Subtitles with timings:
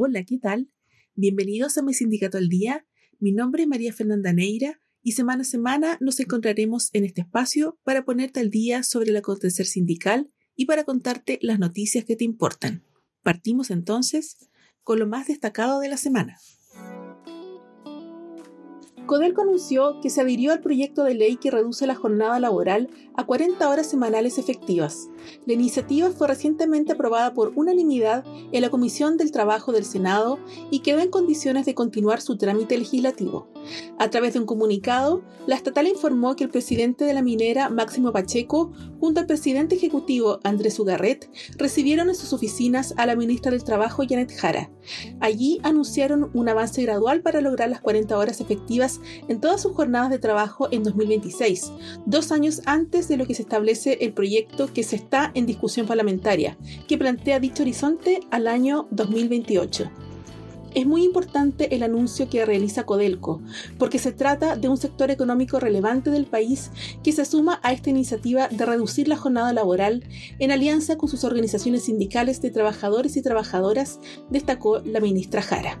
[0.00, 0.70] Hola, ¿qué tal?
[1.16, 2.86] Bienvenidos a mi sindicato al día.
[3.18, 7.80] Mi nombre es María Fernanda Neira y semana a semana nos encontraremos en este espacio
[7.82, 12.22] para ponerte al día sobre el acontecer sindical y para contarte las noticias que te
[12.22, 12.84] importan.
[13.24, 14.36] Partimos entonces
[14.84, 16.38] con lo más destacado de la semana.
[19.08, 23.24] Codelco anunció que se adhirió al proyecto de ley que reduce la jornada laboral a
[23.24, 25.08] 40 horas semanales efectivas.
[25.46, 30.38] La iniciativa fue recientemente aprobada por unanimidad en la Comisión del Trabajo del Senado
[30.70, 33.48] y quedó en condiciones de continuar su trámite legislativo.
[33.98, 38.12] A través de un comunicado, la estatal informó que el presidente de la minera, Máximo
[38.12, 43.64] Pacheco, junto al presidente ejecutivo, Andrés Ugarret, recibieron en sus oficinas a la ministra del
[43.64, 44.70] Trabajo, Janet Jara.
[45.20, 48.97] Allí anunciaron un avance gradual para lograr las 40 horas efectivas
[49.28, 51.72] en todas sus jornadas de trabajo en 2026,
[52.06, 55.86] dos años antes de lo que se establece el proyecto que se está en discusión
[55.86, 56.56] parlamentaria,
[56.86, 59.90] que plantea dicho horizonte al año 2028.
[60.74, 63.40] Es muy importante el anuncio que realiza Codelco,
[63.78, 66.70] porque se trata de un sector económico relevante del país
[67.02, 70.04] que se suma a esta iniciativa de reducir la jornada laboral
[70.38, 73.98] en alianza con sus organizaciones sindicales de trabajadores y trabajadoras,
[74.30, 75.78] destacó la ministra Jara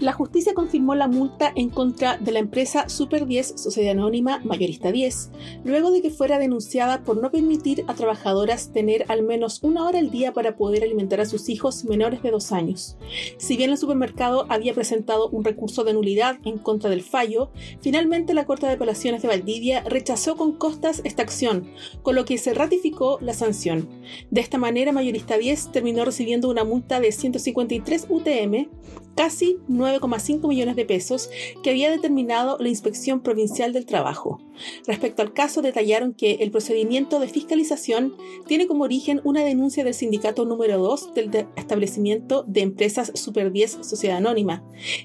[0.00, 4.90] la justicia confirmó la multa en contra de la empresa Super 10 Sociedad Anónima Mayorista
[4.90, 5.30] 10,
[5.64, 9.98] luego de que fuera denunciada por no permitir a trabajadoras tener al menos una hora
[9.98, 12.96] al día para poder alimentar a sus hijos menores de dos años.
[13.38, 18.34] Si bien el supermercado había presentado un recurso de nulidad en contra del fallo, finalmente
[18.34, 21.70] la Corte de Apelaciones de Valdivia rechazó con costas esta acción,
[22.02, 23.88] con lo que se ratificó la sanción.
[24.30, 28.68] De esta manera, Mayorista 10 terminó recibiendo una multa de 153 UTM,
[29.16, 31.30] casi 9,5 millones de pesos
[31.62, 34.40] que había determinado la Inspección Provincial del Trabajo.
[34.86, 38.14] Respecto al caso, detallaron que el procedimiento de fiscalización
[38.46, 43.78] tiene como origen una denuncia del sindicato número 2 del establecimiento de empresas Super 10
[43.82, 44.62] Sociedad Anónima,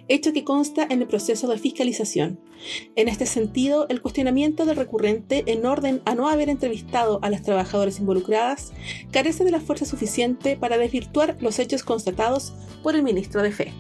[0.07, 2.39] hecho que consta en el proceso de fiscalización.
[2.95, 7.43] En este sentido, el cuestionamiento del recurrente en orden a no haber entrevistado a las
[7.43, 8.73] trabajadoras involucradas
[9.11, 12.53] carece de la fuerza suficiente para desvirtuar los hechos constatados
[12.83, 13.73] por el ministro de Fe.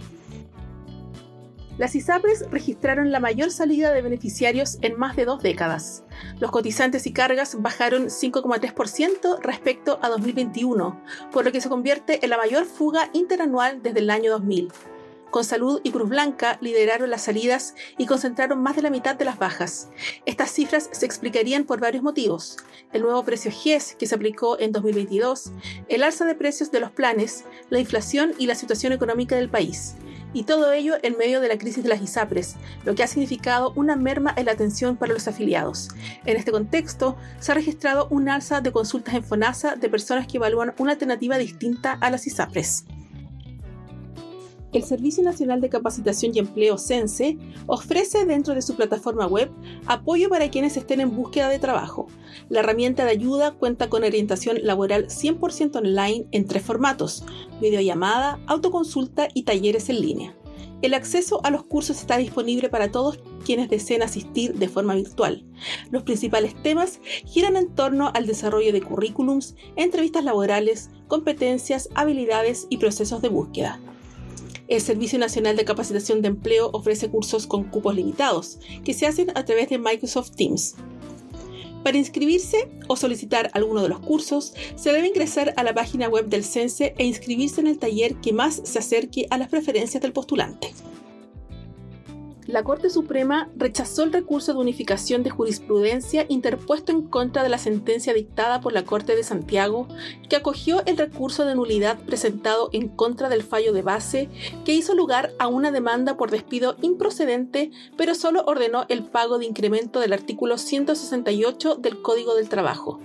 [1.77, 6.03] Las ISAPRES registraron la mayor salida de beneficiarios en más de dos décadas.
[6.39, 10.99] Los cotizantes y cargas bajaron 5,3% respecto a 2021,
[11.31, 14.69] por lo que se convierte en la mayor fuga interanual desde el año 2000.
[15.31, 19.25] Con Salud y Cruz Blanca lideraron las salidas y concentraron más de la mitad de
[19.25, 19.89] las bajas.
[20.25, 22.57] Estas cifras se explicarían por varios motivos.
[22.93, 25.51] El nuevo precio GES que se aplicó en 2022,
[25.89, 29.95] el alza de precios de los planes, la inflación y la situación económica del país
[30.33, 32.55] y todo ello en medio de la crisis de las ISAPRES,
[32.85, 35.89] lo que ha significado una merma en la atención para los afiliados.
[36.25, 40.37] En este contexto, se ha registrado un alza de consultas en FONASA de personas que
[40.37, 42.85] evalúan una alternativa distinta a las ISAPRES.
[44.73, 49.49] El Servicio Nacional de Capacitación y Empleo CENSE ofrece dentro de su plataforma web
[49.85, 52.07] apoyo para quienes estén en búsqueda de trabajo.
[52.49, 57.23] La herramienta de ayuda cuenta con orientación laboral 100% online en tres formatos,
[57.61, 60.35] videollamada, autoconsulta y talleres en línea.
[60.81, 65.45] El acceso a los cursos está disponible para todos quienes deseen asistir de forma virtual.
[65.91, 72.77] Los principales temas giran en torno al desarrollo de currículums, entrevistas laborales, competencias, habilidades y
[72.77, 73.79] procesos de búsqueda.
[74.67, 79.31] El Servicio Nacional de Capacitación de Empleo ofrece cursos con cupos limitados, que se hacen
[79.35, 80.75] a través de Microsoft Teams.
[81.83, 86.27] Para inscribirse o solicitar alguno de los cursos, se debe ingresar a la página web
[86.27, 90.11] del CENSE e inscribirse en el taller que más se acerque a las preferencias del
[90.11, 90.73] postulante
[92.47, 97.57] la Corte Suprema rechazó el recurso de unificación de jurisprudencia interpuesto en contra de la
[97.57, 99.87] sentencia dictada por la Corte de Santiago,
[100.29, 104.29] que acogió el recurso de nulidad presentado en contra del fallo de base,
[104.63, 109.45] que hizo lugar a una demanda por despido improcedente, pero solo ordenó el pago de
[109.45, 113.01] incremento del artículo 168 del Código del Trabajo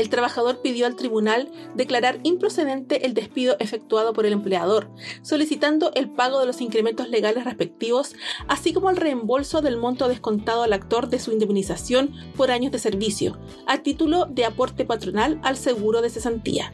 [0.00, 4.90] el trabajador pidió al tribunal declarar improcedente el despido efectuado por el empleador,
[5.20, 8.14] solicitando el pago de los incrementos legales respectivos,
[8.48, 12.78] así como el reembolso del monto descontado al actor de su indemnización por años de
[12.78, 16.72] servicio, a título de aporte patronal al seguro de cesantía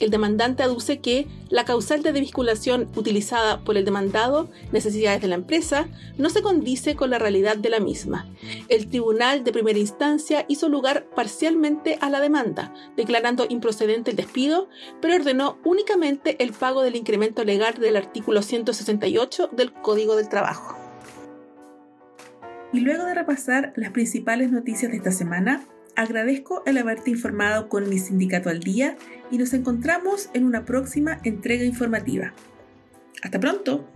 [0.00, 5.36] el demandante aduce que la causal de desvinculación utilizada por el demandado, necesidades de la
[5.36, 5.88] empresa,
[6.18, 8.28] no se condice con la realidad de la misma.
[8.68, 14.68] El tribunal de primera instancia hizo lugar parcialmente a la demanda, declarando improcedente el despido,
[15.00, 20.76] pero ordenó únicamente el pago del incremento legal del artículo 168 del Código del Trabajo.
[22.72, 25.64] Y luego de repasar las principales noticias de esta semana,
[25.96, 28.96] Agradezco el haberte informado con mi sindicato al día
[29.30, 32.34] y nos encontramos en una próxima entrega informativa.
[33.22, 33.88] Hasta pronto.